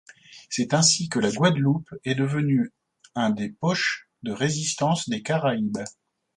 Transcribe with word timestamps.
C'est 0.49 0.73
ainsi 0.73 1.09
que 1.09 1.19
la 1.19 1.31
Guadeloupe 1.31 1.93
est 2.05 2.15
devenu 2.15 2.71
un 3.13 3.29
des 3.29 3.49
poches 3.49 4.09
de 4.23 4.31
résistance 4.31 5.07
des 5.07 5.21
Caraïbes. 5.21 5.77